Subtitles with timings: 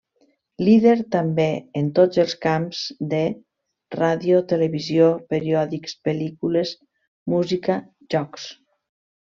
[0.67, 1.45] Líder també
[1.81, 2.79] en tots els camps
[3.13, 3.21] de;
[3.99, 6.75] Ràdio, televisió, periòdics, pel·lícules,
[7.37, 7.81] música,
[8.17, 8.53] jocs.